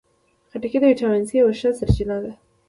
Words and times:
خټکی 0.49 0.77
د 0.79 0.83
ویټامین 0.89 1.23
سي 1.29 1.33
یوه 1.41 1.53
ښه 1.59 1.69
سرچینه 1.79 2.17
ده. 2.23 2.31